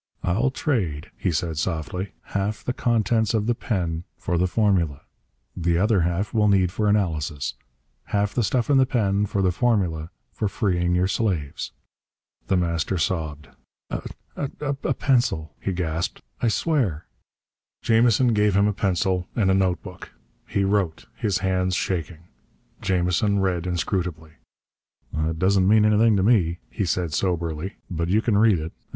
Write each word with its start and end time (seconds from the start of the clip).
"I'll 0.23 0.49
trade," 0.49 1.11
he 1.15 1.31
said 1.31 1.59
softly. 1.59 2.13
"Half 2.33 2.63
the 2.63 2.73
contents 2.73 3.35
of 3.35 3.45
the 3.45 3.53
pen 3.53 4.03
for 4.17 4.35
the 4.39 4.47
formula. 4.47 5.01
The 5.55 5.77
other 5.77 6.01
half 6.01 6.33
we'll 6.33 6.47
need 6.47 6.71
for 6.71 6.87
analysis. 6.89 7.53
Half 8.05 8.33
the 8.33 8.41
stuff 8.41 8.71
in 8.71 8.77
the 8.79 8.87
pen 8.87 9.27
for 9.27 9.43
the 9.43 9.51
formula 9.51 10.09
for 10.33 10.47
freeing 10.47 10.95
your 10.95 11.07
slaves!" 11.07 11.71
The 12.47 12.57
Master 12.57 12.97
sobbed. 12.97 13.49
"A 13.91 14.01
a 14.35 14.93
pencil!" 14.95 15.53
he 15.61 15.71
gasped. 15.71 16.23
"I 16.41 16.47
swear" 16.47 17.05
Jamison 17.83 18.33
gave 18.33 18.55
him 18.57 18.65
a 18.65 18.73
pencil 18.73 19.27
and 19.35 19.51
a 19.51 19.53
notebook. 19.53 20.13
He 20.47 20.63
wrote, 20.63 21.05
his 21.13 21.37
hands 21.45 21.75
shaking. 21.75 22.23
Jamison 22.81 23.37
read 23.37 23.67
inscrutably. 23.67 24.31
"It 25.13 25.37
doesn't 25.37 25.67
mean 25.67 25.85
anything 25.85 26.17
to 26.17 26.23
me," 26.23 26.57
he 26.71 26.85
said 26.85 27.13
soberly, 27.13 27.75
"but 27.87 28.09
you 28.09 28.23
can 28.23 28.39
read 28.39 28.57
it. 28.57 28.73